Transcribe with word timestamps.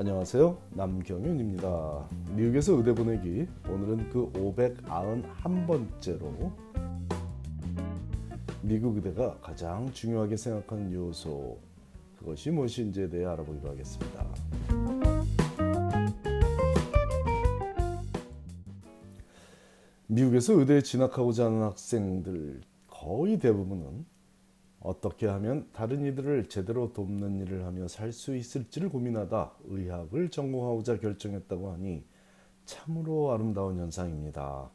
안녕하세요. 0.00 0.56
남경윤입니다. 0.70 2.08
미국에서 2.34 2.72
의대 2.72 2.94
보내기 2.94 3.46
오늘은 3.68 4.08
그 4.08 4.32
591번째로 4.32 6.50
미국 8.62 8.96
의대가 8.96 9.36
가장 9.42 9.92
중요하게 9.92 10.38
생각하는 10.38 10.90
요소 10.90 11.58
그것이 12.16 12.50
무엇인지에 12.50 13.10
대해 13.10 13.26
알아보기로 13.26 13.72
하겠습니다. 13.72 14.26
미국에서 20.06 20.54
의대에 20.54 20.80
진학하고자 20.80 21.44
하는 21.44 21.60
학생들 21.64 22.62
거의 22.86 23.38
대부분은 23.38 24.06
어떻게 24.80 25.26
하면 25.26 25.68
다른 25.72 26.04
이들을 26.06 26.48
제대로 26.48 26.92
돕는 26.92 27.38
일을 27.40 27.66
하며 27.66 27.86
살 27.86 28.12
수 28.12 28.34
있을지를 28.34 28.88
고민하다 28.88 29.52
의학을 29.64 30.30
전공하고자 30.30 30.98
결정했다고 31.00 31.72
하니 31.72 32.04
참으로 32.64 33.32
아름다운 33.32 33.78
현상입니다. 33.78 34.70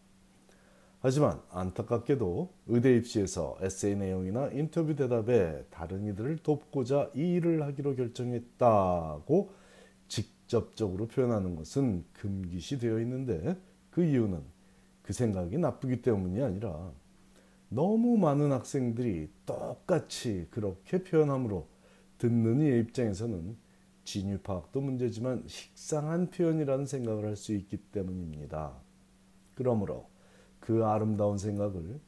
하지만 0.99 1.40
안타깝게도 1.49 2.52
의대 2.68 2.96
입시에서 2.98 3.58
에세이 3.62 3.96
내용이나 3.96 4.49
인터뷰 4.54 4.96
대답에 4.96 5.63
다른 5.70 6.05
이들을 6.08 6.38
돕고자 6.38 7.12
이 7.16 7.34
일을 7.34 7.62
하기로 7.63 7.96
결정했다고 7.96 9.52
직접적으로 10.08 11.08
표현하는 11.08 11.55
것은 11.55 12.05
금기시 12.13 12.80
되어 12.80 12.99
있는데 13.02 13.55
그 13.91 14.04
이유는 14.04 14.41
그 15.04 15.13
생각이 15.13 15.58
나쁘기 15.58 16.02
때문이 16.02 16.41
아니라 16.41 16.91
너무 17.70 18.18
많은 18.18 18.52
학생들이 18.52 19.30
똑같이 19.46 20.48
그렇게 20.52 21.04
표현하므로 21.04 21.68
듣는 22.18 22.62
이의 22.62 22.80
입장에서는 22.82 23.58
진위 24.04 24.38
파악도 24.38 24.82
문제지만 24.82 25.44
식상한 25.48 26.30
표현이라는 26.30 26.86
생각을 26.86 27.26
할 27.26 27.36
수 27.36 27.54
있기 27.54 27.77
때문입니다. 27.77 28.74
그러므로 29.55 30.10
그 30.60 30.86
아름다운 30.86 31.38
생각을 31.38 31.99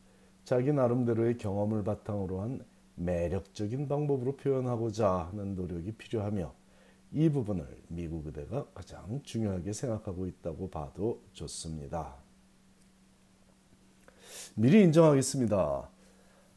자기 0.43 0.71
나름대로의 0.71 1.37
경험을 1.37 1.83
바탕으로 1.83 2.41
한 2.41 2.63
매력적인 2.95 3.87
방법으로 3.87 4.37
표현하고자 4.37 5.29
하는 5.31 5.55
노력이 5.55 5.93
필요하며 5.93 6.53
이 7.11 7.29
부분을 7.29 7.65
미국 7.89 8.25
의대가 8.25 8.65
가장 8.73 9.21
중요하게 9.23 9.73
생각하고 9.73 10.27
있다고 10.27 10.69
봐도 10.69 11.21
좋습니다. 11.33 12.26
미리 14.55 14.81
인정하겠습니다. 14.83 15.89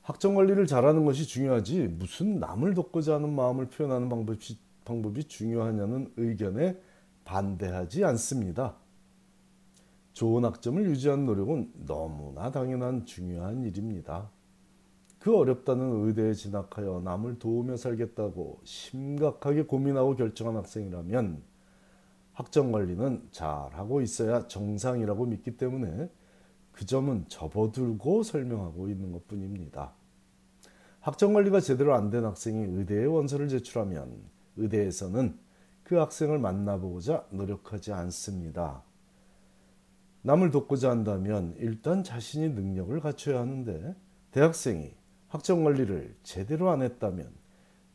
학점 0.02 0.34
관리를 0.34 0.66
잘하는 0.66 1.04
것이 1.04 1.26
중요하지 1.26 1.88
무슨 1.98 2.40
남을 2.40 2.74
돕고자 2.74 3.14
하는 3.14 3.32
마음을 3.34 3.68
표현하는 3.68 4.08
방법이, 4.08 4.58
방법이 4.84 5.24
중요하냐는 5.24 6.12
의견에 6.16 6.76
반대하지 7.24 8.04
않습니다. 8.04 8.76
좋은 10.12 10.44
학점을 10.44 10.84
유지하는 10.84 11.26
노력은 11.26 11.72
너무나 11.86 12.50
당연한 12.50 13.06
중요한 13.06 13.62
일입니다. 13.62 14.30
그 15.20 15.36
어렵다는 15.36 16.06
의대에 16.06 16.32
진학하여 16.32 17.02
남을 17.04 17.38
도우며 17.38 17.76
살겠다고 17.76 18.60
심각하게 18.64 19.62
고민하고 19.62 20.16
결정한 20.16 20.56
학생이라면 20.56 21.42
학점 22.32 22.72
관리는 22.72 23.28
잘하고 23.30 24.00
있어야 24.00 24.48
정상이라고 24.48 25.26
믿기 25.26 25.56
때문에 25.56 26.08
그 26.72 26.86
점은 26.86 27.26
접어들고 27.28 28.22
설명하고 28.22 28.88
있는 28.88 29.12
것 29.12 29.26
뿐입니다. 29.28 29.92
학점 31.00 31.32
관리가 31.32 31.60
제대로 31.60 31.94
안 31.94 32.10
된 32.10 32.24
학생이 32.24 32.76
의대에 32.76 33.04
원서를 33.06 33.48
제출하면 33.48 34.22
의대에서는 34.56 35.38
그 35.82 35.96
학생을 35.96 36.38
만나보고자 36.38 37.26
노력하지 37.30 37.92
않습니다. 37.92 38.82
남을 40.22 40.50
돕고자 40.50 40.90
한다면 40.90 41.54
일단 41.58 42.04
자신이 42.04 42.50
능력을 42.50 43.00
갖춰야 43.00 43.40
하는데 43.40 43.96
대학생이 44.32 44.94
학점 45.28 45.64
관리를 45.64 46.14
제대로 46.22 46.70
안 46.70 46.82
했다면 46.82 47.30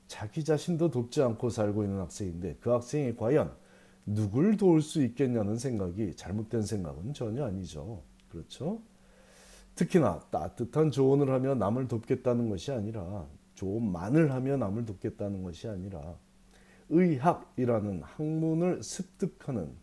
자기 0.08 0.44
자신도 0.44 0.90
돕지 0.92 1.22
않고 1.22 1.50
살고 1.50 1.84
있는 1.84 2.00
학생인데 2.00 2.58
그 2.62 2.72
학생이 2.72 3.16
과연 3.16 3.54
누굴 4.08 4.58
도울 4.58 4.82
수 4.82 5.04
있겠냐는 5.04 5.58
생각이 5.58 6.16
잘못된 6.16 6.64
생각은 6.64 7.14
전혀 7.14 7.46
아니죠. 7.46 8.02
그렇죠? 8.36 8.82
특히나 9.76 10.20
따뜻한 10.32 10.92
조언을 10.92 11.30
하며 11.30 11.56
남을 11.56 11.88
돕겠다는 11.88 12.50
것이 12.50 12.72
아니라 12.72 13.28
조언만을 13.56 14.32
하며 14.32 14.58
남을 14.58 14.86
돕겠다는 14.86 15.44
것이 15.44 15.68
아니라 15.68 16.18
의학이라는 16.90 18.04
학문을 18.04 18.84
습득하는 18.84 19.74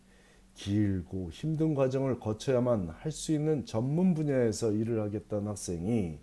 길고 0.53 1.31
힘든 1.31 1.73
과정을 1.73 2.19
거쳐야만 2.19 2.89
할 2.89 3.11
수 3.11 3.31
있는 3.33 3.65
전문 3.65 4.13
분야에서 4.13 4.71
일을 4.71 5.01
하겠다는 5.01 5.47
학생이 5.47 6.19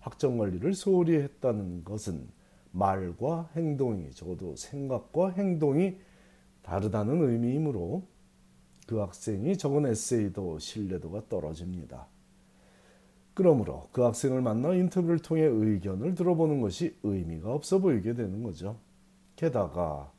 학점 0.00 0.36
관리를 0.36 0.74
소홀히 0.74 1.14
했다는 1.14 1.84
것은 1.84 2.28
말과 2.72 3.50
행동이 3.56 4.10
적어도 4.10 4.54
생각과 4.56 5.30
행동이 5.30 5.96
다르다는 6.62 7.22
의미이므로 7.22 8.06
그 8.86 8.98
학생이 8.98 9.56
적은 9.56 9.86
에세이도 9.86 10.58
신뢰도가 10.58 11.28
떨어집니다. 11.28 12.06
그러므로 13.34 13.88
그 13.92 14.02
학생을 14.02 14.42
만나 14.42 14.72
인터뷰를 14.74 15.18
통해 15.18 15.42
의견을 15.42 16.14
들어보는 16.14 16.60
것이 16.60 16.96
의미가 17.02 17.52
없어 17.52 17.78
보이게 17.80 18.14
되는 18.14 18.42
거죠. 18.42 18.78
게다가 19.36 20.12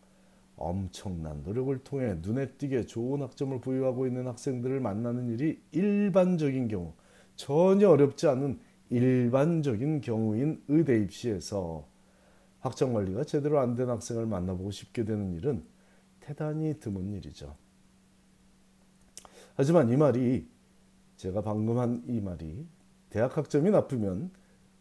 엄청난 0.57 1.43
노력을 1.43 1.77
통해 1.83 2.15
눈에 2.21 2.51
띄게 2.51 2.85
좋은 2.85 3.21
학점을 3.21 3.59
보유하고 3.61 4.07
있는 4.07 4.27
학생들을 4.27 4.79
만나는 4.79 5.29
일이 5.29 5.61
일반적인 5.71 6.67
경우 6.67 6.93
전혀 7.35 7.89
어렵지 7.89 8.27
않은 8.27 8.59
일반적인 8.89 10.01
경우인 10.01 10.63
의대 10.67 10.99
입시에서 11.01 11.87
학점 12.59 12.93
관리가 12.93 13.23
제대로 13.25 13.59
안 13.59 13.75
된 13.75 13.89
학생을 13.89 14.25
만나보고 14.25 14.71
싶게 14.71 15.05
되는 15.05 15.33
일은 15.33 15.63
대단히 16.19 16.79
드문 16.79 17.13
일이죠. 17.13 17.55
하지만 19.55 19.89
이 19.89 19.97
말이 19.97 20.47
제가 21.17 21.41
방금 21.41 21.77
한 21.79 22.03
이 22.07 22.19
말이 22.19 22.65
대학 23.09 23.37
학점이 23.37 23.71
나쁘면 23.71 24.31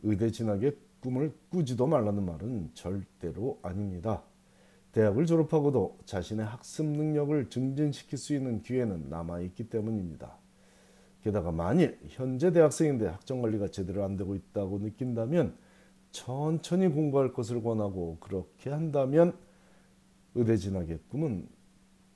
의대 0.03 0.31
진학의 0.31 0.77
꿈을 1.01 1.33
꾸지도 1.51 1.87
말라는 1.87 2.25
말은 2.25 2.71
절대로 2.75 3.59
아닙니다. 3.63 4.23
대학을 4.93 5.27
졸업하고도 5.27 5.99
자신의 6.05 6.47
학습 6.47 6.87
능력을 6.87 7.51
증진시킬 7.51 8.19
수 8.19 8.35
있는 8.35 8.63
기회는 8.63 9.09
남아있기 9.11 9.69
때문입니다. 9.69 10.37
게다가 11.23 11.53
만일 11.53 11.99
현재 12.09 12.53
대학생인데 12.53 13.07
학점 13.07 13.41
관리가 13.41 13.69
제대로 13.69 14.05
안 14.05 14.17
되고 14.17 14.35
있다고 14.35 14.79
느낀다면 14.81 15.57
천천히 16.11 16.89
공부할 16.89 17.33
것을 17.33 17.63
권하고 17.63 18.19
그렇게 18.21 18.71
한다면 18.71 19.37
의대 20.35 20.57
진학의 20.57 20.99
꿈은 21.09 21.49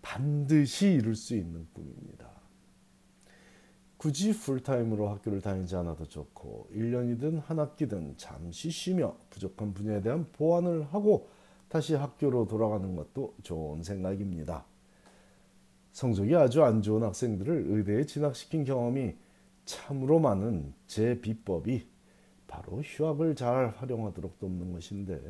반드시 0.02 0.92
이룰 0.92 1.14
수 1.14 1.36
있는 1.36 1.66
꿈입니다. 1.72 2.37
굳이 3.98 4.32
풀타임으로 4.32 5.08
학교를 5.08 5.40
다니지 5.40 5.74
않아도 5.76 6.06
좋고 6.06 6.68
1년이든 6.72 7.42
한 7.44 7.58
학기든 7.58 8.14
잠시 8.16 8.70
쉬며 8.70 9.16
부족한 9.30 9.74
분야에 9.74 10.00
대한 10.00 10.24
보완을 10.32 10.84
하고 10.84 11.28
다시 11.68 11.94
학교로 11.94 12.46
돌아가는 12.46 12.94
것도 12.94 13.34
좋은 13.42 13.82
생각입니다. 13.82 14.64
성적이 15.90 16.36
아주 16.36 16.62
안 16.62 16.80
좋은 16.80 17.02
학생들을 17.02 17.64
의대에 17.66 18.04
진학시킨 18.04 18.64
경험이 18.64 19.16
참으로 19.64 20.20
많은 20.20 20.72
제 20.86 21.20
비법이 21.20 21.88
바로 22.46 22.80
휴학을 22.80 23.34
잘 23.34 23.70
활용하도록 23.76 24.38
돕는 24.38 24.72
것인데 24.72 25.20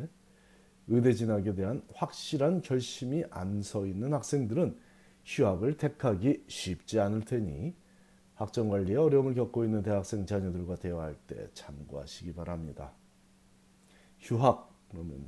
의대 0.89 1.13
진학에 1.15 1.55
대한 1.55 1.83
확실한 1.95 2.61
결심이 2.61 3.25
안 3.31 3.63
서 3.63 3.87
있는 3.87 4.13
학생들은 4.13 4.77
휴학을 5.25 5.79
택하기 5.79 6.45
쉽지 6.49 7.01
않을 7.01 7.23
테니 7.23 7.75
학점 8.39 8.69
관리에 8.69 8.95
어려움을 8.95 9.35
겪고 9.35 9.65
있는 9.65 9.83
대학생 9.83 10.25
자녀들과 10.25 10.77
대화할 10.77 11.17
때 11.27 11.49
참고하시기 11.55 12.35
바랍니다. 12.35 12.93
휴학 14.21 14.73
그러면 14.89 15.27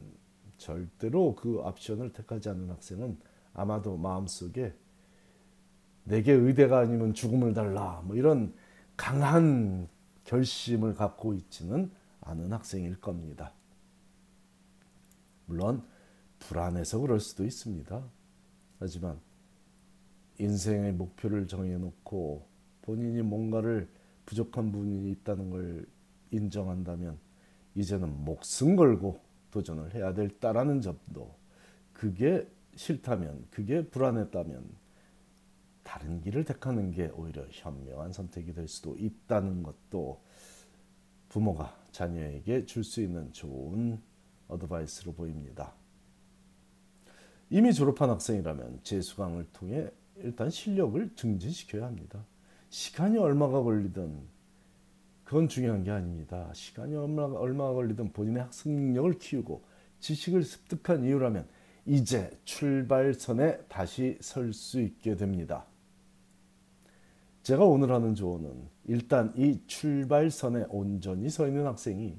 절대로 0.58 1.34
그 1.34 1.58
옵션을 1.58 2.12
택하지 2.12 2.50
않는 2.50 2.70
학생은 2.70 3.18
아마도 3.52 3.96
마음속에 3.96 4.72
내게 6.04 6.32
의대가 6.32 6.78
아니면 6.78 7.12
죽음을 7.12 7.52
달라 7.52 8.00
뭐 8.04 8.14
이런 8.14 8.54
강한 8.96 9.88
결심을 10.22 10.94
갖고 10.94 11.34
있지는 11.34 11.90
않은 12.20 12.52
학생일 12.52 13.00
겁니다. 13.00 13.52
물론 15.46 15.82
불안해서 16.38 17.00
그럴 17.00 17.18
수도 17.18 17.44
있습니다. 17.44 18.04
하지만 18.78 19.20
인생의 20.38 20.92
목표를 20.92 21.48
정해놓고 21.48 22.49
본인이 22.82 23.22
뭔가를 23.22 23.88
부족한 24.26 24.72
부분이 24.72 25.10
있다는 25.12 25.50
걸 25.50 25.86
인정한다면 26.30 27.18
이제는 27.74 28.24
목숨 28.24 28.76
걸고 28.76 29.20
도전을 29.50 29.94
해야 29.94 30.14
될다라는 30.14 30.80
점도 30.80 31.34
그게 31.92 32.46
싫다면 32.76 33.46
그게 33.50 33.84
불안했다면 33.84 34.64
다른 35.82 36.20
길을 36.20 36.44
택하는 36.44 36.92
게 36.92 37.08
오히려 37.14 37.44
현명한 37.50 38.12
선택이 38.12 38.54
될 38.54 38.68
수도 38.68 38.96
있다는 38.96 39.62
것도 39.62 40.20
부모가 41.28 41.76
자녀에게 41.90 42.66
줄 42.66 42.84
수 42.84 43.00
있는 43.00 43.32
좋은 43.32 44.00
어드바이스로 44.48 45.12
보입니다. 45.14 45.74
이미 47.50 47.72
졸업한 47.72 48.10
학생이라면 48.10 48.80
재수강을 48.84 49.46
통해 49.52 49.90
일단 50.16 50.50
실력을 50.50 51.10
증진시켜야 51.16 51.86
합니다. 51.86 52.24
시간이 52.70 53.18
얼마가 53.18 53.62
걸리든 53.62 54.40
그건 55.24 55.48
중요한 55.48 55.82
게 55.84 55.90
아닙니다. 55.90 56.50
시간이 56.54 56.94
얼마가, 56.96 57.38
얼마가 57.38 57.74
걸리든 57.74 58.12
본인의 58.12 58.42
학습 58.44 58.70
능력을 58.70 59.18
키우고 59.18 59.62
지식을 60.00 60.42
습득한 60.42 61.04
이유라면 61.04 61.46
이제 61.86 62.30
출발선에 62.44 63.58
다시 63.68 64.18
설 64.20 64.52
수 64.52 64.80
있게 64.80 65.16
됩니다. 65.16 65.66
제가 67.42 67.64
오늘 67.64 67.90
하는 67.90 68.14
조언은 68.14 68.68
일단 68.84 69.32
이 69.36 69.60
출발선에 69.66 70.66
온전히 70.68 71.28
서 71.30 71.46
있는 71.48 71.66
학생이 71.66 72.16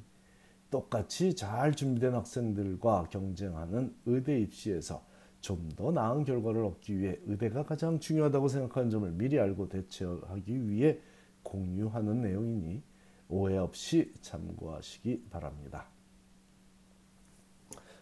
똑같이 0.69 1.35
잘 1.35 1.73
준비된 1.73 2.13
학생들과 2.13 3.09
경쟁하는 3.09 3.95
의대 4.05 4.39
입시에서 4.39 5.05
좀 5.41 5.69
더 5.75 5.91
나은 5.91 6.23
결과를 6.23 6.63
얻기 6.63 6.99
위해 6.99 7.17
의대가 7.25 7.63
가장 7.63 7.99
중요하다고 7.99 8.47
생각하는 8.47 8.89
점을 8.89 9.09
미리 9.11 9.39
알고 9.39 9.69
대처하기 9.69 10.69
위해 10.69 10.99
공유하는 11.43 12.21
내용이니 12.21 12.81
오해 13.29 13.57
없이 13.57 14.13
참고하시기 14.21 15.25
바랍니다. 15.31 15.85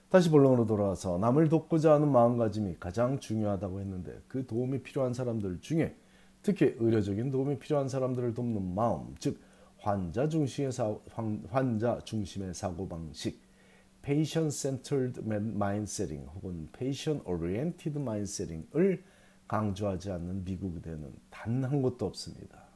다시 0.10 0.30
본론으로 0.32 0.66
돌아와서 0.66 1.18
남을 1.20 1.50
돕고자 1.50 1.94
하는 1.94 2.12
마음가짐이 2.12 2.78
가장 2.80 3.20
중요하다고 3.20 3.80
했는데 3.80 4.20
그 4.28 4.46
도움이 4.46 4.82
필요한 4.82 5.14
사람들 5.14 5.62
중에 5.62 5.96
특히 6.42 6.76
의료적인 6.80 7.30
도움이 7.30 7.60
필요한 7.60 7.88
사람들을 7.88 8.34
돕는 8.34 8.74
마음, 8.74 9.14
즉 9.20 9.40
환자 9.78 10.28
중심의 10.28 10.72
사, 10.72 10.96
환 11.14 11.80
자 11.80 12.00
중심의 12.04 12.54
사고 12.54 12.88
방식, 12.90 13.40
patient 14.02 14.56
centered 14.56 15.22
mindsetting 15.26 16.28
혹은 16.36 16.70
patient 16.72 17.24
oriented 17.28 18.00
mindsetting을 18.00 19.04
강조하지 19.48 20.12
않는 20.12 20.46
미국 20.46 20.76
의대는 20.76 21.14
단 21.30 21.64
한 21.64 21.82
곳도 21.82 22.06
없습니다. 22.06 22.70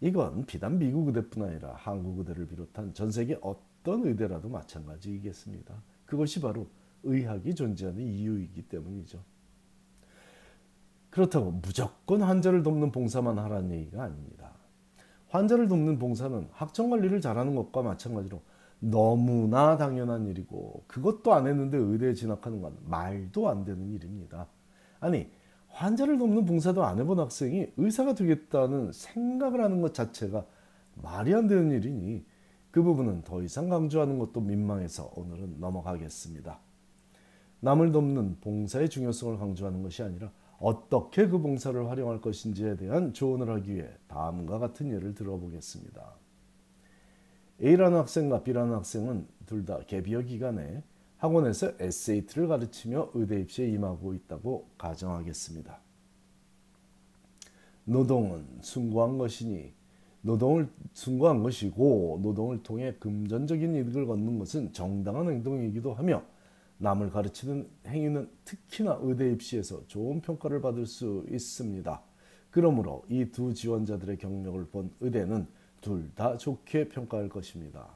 이건 0.00 0.44
비단 0.46 0.78
미국 0.78 1.06
의대뿐 1.06 1.44
아니라 1.44 1.74
한국 1.74 2.18
의대를 2.18 2.48
비롯한 2.48 2.92
전 2.92 3.10
세계 3.10 3.38
어떤 3.40 4.04
의대라도 4.04 4.48
마찬가지이겠습니다. 4.48 5.74
그것이 6.06 6.40
바로 6.40 6.66
의학이 7.04 7.54
존재하는 7.54 8.02
이유이기 8.02 8.62
때문이죠. 8.62 9.22
그렇다고 11.10 11.52
무조건 11.52 12.22
환자를 12.22 12.62
돕는 12.62 12.90
봉사만 12.90 13.38
하라는 13.38 13.70
얘기가 13.72 14.02
아닙니다. 14.02 14.52
환자를 15.28 15.68
돕는 15.68 15.98
봉사는 15.98 16.48
학점 16.50 16.90
관리를 16.90 17.20
잘하는 17.20 17.54
것과 17.54 17.82
마찬가지로 17.82 18.42
너무나 18.84 19.76
당연한 19.76 20.26
일이고 20.26 20.82
그것도 20.88 21.32
안 21.32 21.46
했는데 21.46 21.78
의대에 21.78 22.14
진학하는 22.14 22.60
건 22.60 22.76
말도 22.84 23.48
안 23.48 23.64
되는 23.64 23.92
일입니다. 23.92 24.48
아니 24.98 25.30
환자를 25.68 26.18
돕는 26.18 26.44
봉사도 26.44 26.84
안 26.84 26.98
해본 26.98 27.20
학생이 27.20 27.68
의사가 27.76 28.14
되겠다는 28.14 28.90
생각을 28.92 29.62
하는 29.62 29.80
것 29.80 29.94
자체가 29.94 30.44
말이 30.96 31.32
안 31.32 31.46
되는 31.46 31.70
일이니 31.70 32.24
그 32.72 32.82
부분은 32.82 33.22
더 33.22 33.42
이상 33.42 33.68
강조하는 33.68 34.18
것도 34.18 34.40
민망해서 34.40 35.12
오늘은 35.14 35.60
넘어가겠습니다. 35.60 36.58
남을 37.60 37.92
돕는 37.92 38.40
봉사의 38.40 38.90
중요성을 38.90 39.38
강조하는 39.38 39.84
것이 39.84 40.02
아니라 40.02 40.32
어떻게 40.58 41.28
그 41.28 41.38
봉사를 41.38 41.88
활용할 41.88 42.20
것인지에 42.20 42.76
대한 42.76 43.12
조언을 43.12 43.48
하기 43.50 43.76
위해 43.76 43.88
다음과 44.08 44.58
같은 44.58 44.90
예를 44.90 45.14
들어보겠습니다. 45.14 46.21
A라는 47.62 47.98
학생과 47.98 48.42
B라는 48.42 48.74
학생은 48.74 49.26
둘 49.46 49.64
다 49.64 49.78
개비어 49.86 50.22
기간에 50.22 50.82
학원에서 51.18 51.72
SAT를 51.78 52.48
가르치며 52.48 53.10
의대 53.14 53.40
입시에 53.40 53.68
임하고 53.68 54.14
있다고 54.14 54.68
가정하겠습니다. 54.78 55.78
노동은 57.84 58.46
숭고한 58.60 59.18
것이니 59.18 59.72
노동을 60.22 60.68
숭고한 60.92 61.42
것이고 61.42 62.20
노동을 62.22 62.62
통해 62.62 62.94
금전적인 62.98 63.74
이득을 63.74 64.08
얻는 64.10 64.38
것은 64.38 64.72
정당한 64.72 65.28
행동이기도 65.28 65.94
하며 65.94 66.22
남을 66.78 67.10
가르치는 67.10 67.68
행위는 67.86 68.28
특히나 68.44 68.98
의대 69.02 69.30
입시에서 69.30 69.86
좋은 69.86 70.20
평가를 70.20 70.60
받을 70.60 70.86
수 70.86 71.24
있습니다. 71.30 72.02
그러므로 72.50 73.04
이 73.08 73.26
두 73.32 73.54
지원자들의 73.54 74.18
경력을 74.18 74.64
본 74.66 74.90
의대는 75.00 75.46
둘 75.82 76.14
다 76.14 76.38
좋게 76.38 76.88
평가할 76.88 77.28
것입니다. 77.28 77.88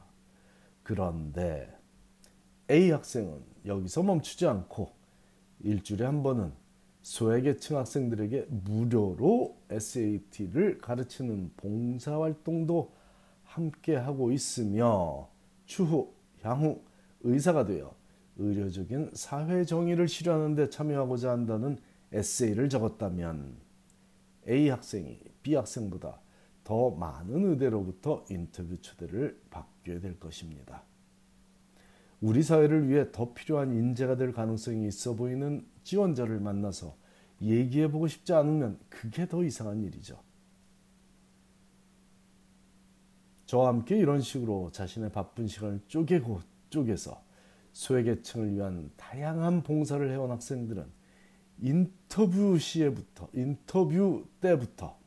그런데 0.83 1.75
A 2.71 2.91
학생은 2.91 3.43
여기서 3.65 4.03
멈추지 4.03 4.47
않고 4.47 4.91
일주일에 5.61 6.05
한 6.05 6.23
번은 6.23 6.53
소외계층 7.03 7.79
학생들에게 7.79 8.47
무료로 8.51 9.57
SAT를 9.71 10.79
가르치는 10.79 11.53
봉사활동도 11.57 12.93
함께 13.45 13.95
하고 13.95 14.33
있으며 14.33 15.29
추후 15.65 16.13
향후 16.43 16.83
의사가 17.23 17.65
되어 17.65 17.95
의료적인 18.37 19.13
사회 19.15 19.65
정의를 19.65 20.09
실현하는 20.09 20.57
데 20.57 20.69
참여하고자 20.69 21.31
한다는 21.31 21.79
에세이를 22.13 22.69
적었다면 22.69 23.57
A 24.49 24.69
학생이 24.69 25.21
B 25.43 25.55
학생보다 25.55 26.21
더 26.67 26.91
많은 26.91 27.53
의대로부터 27.53 28.25
인터뷰 28.29 28.77
초대를 28.81 29.41
받게 29.51 30.01
될 30.01 30.19
것입니다. 30.19 30.83
우리 32.21 32.43
사회를 32.43 32.89
위해 32.89 33.13
더 33.13 33.33
필요한 33.35 33.73
인재가 33.73 34.17
될 34.17 34.33
가능성이 34.33 34.89
있어 34.89 35.15
보이는 35.15 35.65
지원자를 35.85 36.41
만나서 36.41 36.97
얘기해 37.41 37.89
보고 37.93 38.09
싶지 38.09 38.33
않으면 38.33 38.81
그게 38.89 39.29
더 39.29 39.45
이상한 39.45 39.85
일이죠. 39.85 40.21
저와 43.45 43.69
함께 43.69 43.97
이런 43.97 44.21
식으로 44.21 44.73
자신의 44.73 45.13
바쁜 45.13 45.47
시간을 45.47 45.83
쪼개고 45.87 46.41
쪼개서 46.71 47.23
소외계층을 47.75 48.55
위한 48.55 48.91
다양한 48.97 49.63
봉사를 49.63 50.11
해온 50.11 50.33
학생들은 50.33 50.85
인터뷰 51.61 52.59
시에부터 52.59 53.29
인터뷰 53.35 54.27
때부터 54.41 55.06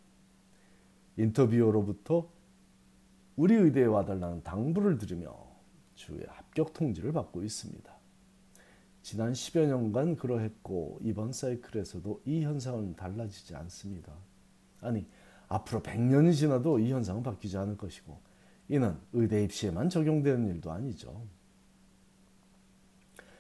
인터뷰어로부터 1.20 2.30
우리 3.36 3.56
의대에 3.56 3.86
와달라는 3.86 4.44
당부를 4.44 4.98
들으며 4.98 5.36
주의 5.96 6.26
합격 6.28 6.74
통지를 6.74 7.12
받고 7.12 7.44
있습니다. 7.44 7.94
지난 9.02 9.34
10여 9.34 9.68
년간 9.68 10.16
그러했고 10.16 11.00
이번 11.02 11.32
사이클에서도 11.32 12.22
이 12.26 12.44
현상은 12.44 12.96
달라지지 12.96 13.56
않습니다. 13.56 14.14
아니 14.82 15.06
앞으로 15.48 15.82
100년이 15.82 16.36
지나도 16.36 16.80
이 16.80 16.92
현상은 16.92 17.24
바뀌지 17.24 17.58
않을 17.58 17.78
것이고 17.78 18.20
이는 18.70 18.96
의대 19.14 19.44
입시에만 19.44 19.90
적용되는 19.90 20.48
일도 20.48 20.72
아니죠. 20.72 21.26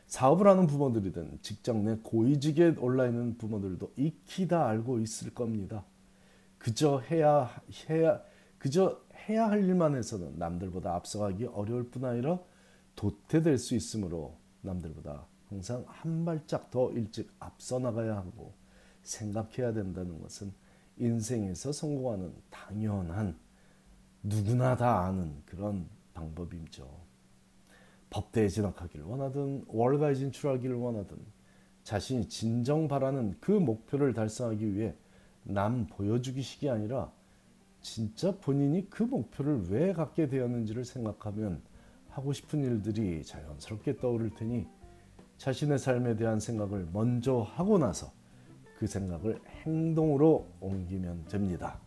사업을 0.07 0.47
하는 0.47 0.65
부모들이든 0.65 1.39
직장 1.43 1.85
내 1.85 1.95
고위직에 2.01 2.75
올라 2.79 3.05
있는 3.05 3.37
부모들도 3.37 3.93
익히 3.95 4.47
다 4.47 4.67
알고 4.67 4.99
있을 4.99 5.33
겁니다. 5.33 5.85
그저 6.59 6.99
해야 6.99 7.49
해야 7.89 8.21
그저 8.59 9.01
해야 9.27 9.49
할 9.49 9.63
일만 9.63 9.95
해서는 9.95 10.37
남들보다 10.37 10.93
앞서가기 10.95 11.45
어려울 11.45 11.89
뿐 11.89 12.05
아니라 12.05 12.39
도태될 12.95 13.57
수 13.57 13.75
있으므로 13.75 14.37
남들보다 14.61 15.25
항상 15.47 15.83
한 15.87 16.25
발짝 16.25 16.69
더 16.69 16.91
일찍 16.91 17.31
앞서 17.39 17.79
나가야 17.79 18.17
하고 18.17 18.53
생각해야 19.01 19.73
된다는 19.73 20.21
것은 20.21 20.53
인생에서 20.97 21.71
성공하는 21.71 22.33
당연한 22.49 23.37
누구나 24.21 24.75
다 24.75 25.05
아는 25.05 25.41
그런 25.45 25.87
방법이죠. 26.13 26.87
법대에 28.09 28.49
진학하기를 28.49 29.05
원하든 29.05 29.65
월가에 29.67 30.15
진출하기를 30.15 30.75
원하든 30.75 31.17
자신이 31.83 32.27
진정 32.27 32.87
바라는 32.87 33.37
그 33.39 33.51
목표를 33.51 34.13
달성하기 34.13 34.75
위해 34.75 34.95
남 35.49 35.87
보여주기식이 35.87 36.69
아니라 36.69 37.11
진짜 37.81 38.37
본인이 38.39 38.87
그 38.89 39.03
목표를 39.03 39.69
왜 39.69 39.93
갖게 39.93 40.27
되었는지를 40.27 40.85
생각하면 40.85 41.61
하고 42.09 42.33
싶은 42.33 42.63
일들이 42.63 43.23
자연스럽게 43.23 43.97
떠오를 43.97 44.31
테니 44.35 44.67
자신의 45.37 45.79
삶에 45.79 46.17
대한 46.17 46.39
생각을 46.39 46.87
먼저 46.91 47.39
하고 47.39 47.77
나서 47.77 48.11
그 48.77 48.85
생각을 48.85 49.39
행동으로 49.63 50.47
옮기면 50.59 51.25
됩니다. 51.25 51.79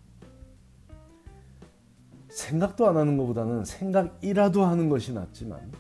생각도 2.29 2.89
안 2.89 2.97
하는 2.97 3.17
것보다는 3.17 3.65
생각이라도 3.65 4.65
하는 4.65 4.89
것이 4.89 5.13
낫지만 5.13 5.71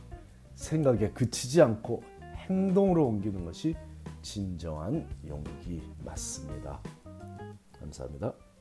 생각에 0.55 1.11
그치지 1.11 1.63
않고 1.63 2.03
행동으로 2.47 3.07
옮기는 3.07 3.45
것이 3.45 3.75
진정한 4.21 5.09
용기 5.27 5.83
맞습니다. 6.05 6.81
감사합니다. 7.93 8.52